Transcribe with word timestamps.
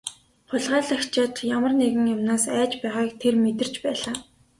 Хулгайлагчид 0.49 1.33
ямар 1.55 1.71
нэгэн 1.79 2.05
юмнаас 2.15 2.43
айж 2.59 2.71
байгааг 2.81 3.09
тэр 3.21 3.35
мэдэрч 3.43 3.75
байлаа. 3.85 4.15